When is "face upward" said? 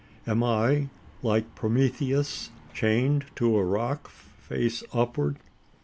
4.09-5.37